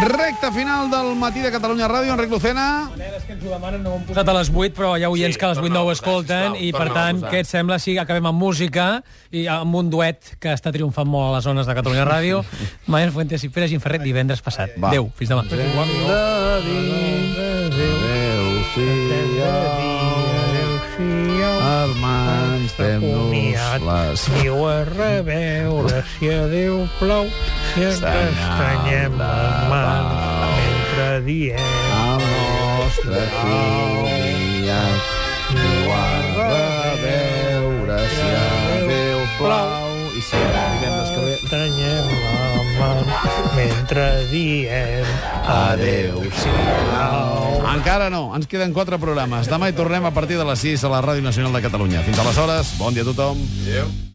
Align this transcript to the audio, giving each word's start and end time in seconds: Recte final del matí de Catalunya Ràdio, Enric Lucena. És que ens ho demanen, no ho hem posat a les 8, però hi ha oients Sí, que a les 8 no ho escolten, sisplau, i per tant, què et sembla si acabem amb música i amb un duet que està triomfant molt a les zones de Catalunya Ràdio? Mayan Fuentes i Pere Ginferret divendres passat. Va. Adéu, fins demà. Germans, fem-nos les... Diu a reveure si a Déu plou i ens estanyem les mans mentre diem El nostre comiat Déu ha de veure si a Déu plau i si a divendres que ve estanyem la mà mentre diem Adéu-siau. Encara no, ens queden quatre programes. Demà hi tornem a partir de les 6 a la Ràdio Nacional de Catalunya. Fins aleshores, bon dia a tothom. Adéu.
Recte 0.00 0.50
final 0.52 0.90
del 0.90 1.14
matí 1.16 1.40
de 1.44 1.50
Catalunya 1.52 1.88
Ràdio, 1.88 2.14
Enric 2.14 2.30
Lucena. 2.32 2.90
És 2.96 3.24
que 3.26 3.34
ens 3.34 3.44
ho 3.44 3.50
demanen, 3.52 3.82
no 3.84 3.92
ho 3.92 3.98
hem 3.98 4.06
posat 4.08 4.28
a 4.32 4.34
les 4.38 4.48
8, 4.48 4.72
però 4.76 4.94
hi 4.96 5.04
ha 5.04 5.10
oients 5.12 5.36
Sí, 5.36 5.40
que 5.40 5.46
a 5.46 5.50
les 5.52 5.60
8 5.60 5.72
no 5.74 5.82
ho 5.84 5.90
escolten, 5.92 6.54
sisplau, 6.54 6.64
i 6.64 6.72
per 6.72 6.88
tant, 6.94 7.20
què 7.28 7.42
et 7.44 7.50
sembla 7.50 7.76
si 7.82 7.98
acabem 8.00 8.30
amb 8.30 8.40
música 8.40 9.02
i 9.30 9.44
amb 9.52 9.76
un 9.76 9.90
duet 9.92 10.36
que 10.40 10.54
està 10.56 10.72
triomfant 10.72 11.08
molt 11.10 11.28
a 11.28 11.36
les 11.36 11.44
zones 11.44 11.68
de 11.68 11.76
Catalunya 11.76 12.08
Ràdio? 12.08 12.40
Mayan 12.92 13.12
Fuentes 13.12 13.44
i 13.44 13.52
Pere 13.52 13.68
Ginferret 13.68 14.00
divendres 14.06 14.40
passat. 14.40 14.72
Va. 14.80 14.88
Adéu, 14.94 15.10
fins 15.20 15.34
demà. 15.34 15.44
Germans, 21.90 22.72
fem-nos 22.76 23.84
les... 23.84 24.24
Diu 24.40 24.64
a 24.68 24.84
reveure 24.88 26.02
si 26.14 26.28
a 26.32 26.46
Déu 26.48 26.84
plou 26.98 27.28
i 27.78 27.84
ens 27.86 28.00
estanyem 28.02 29.14
les 29.20 29.58
mans 29.70 30.10
mentre 30.56 31.06
diem 31.26 31.70
El 31.94 32.24
nostre 32.26 33.20
comiat 33.36 35.00
Déu 35.50 35.92
ha 35.94 36.02
de 36.26 36.94
veure 37.04 38.00
si 38.10 38.28
a 38.40 38.48
Déu 38.90 39.22
plau 39.38 39.94
i 40.10 40.24
si 40.24 40.40
a 40.40 40.50
divendres 40.50 41.14
que 41.14 41.20
ve 41.28 41.36
estanyem 41.38 42.10
la 42.24 42.50
mà 42.80 42.90
mentre 43.54 44.06
diem 44.32 45.06
Adéu-siau. 45.50 47.40
Encara 47.70 48.10
no, 48.10 48.30
ens 48.36 48.46
queden 48.50 48.74
quatre 48.74 48.98
programes. 49.02 49.50
Demà 49.50 49.70
hi 49.70 49.74
tornem 49.78 50.06
a 50.06 50.14
partir 50.14 50.38
de 50.40 50.46
les 50.46 50.62
6 50.66 50.86
a 50.86 50.92
la 50.94 51.02
Ràdio 51.06 51.26
Nacional 51.26 51.54
de 51.54 51.64
Catalunya. 51.66 52.04
Fins 52.06 52.22
aleshores, 52.22 52.76
bon 52.78 52.94
dia 52.94 53.06
a 53.06 53.10
tothom. 53.12 53.42
Adéu. 53.64 54.08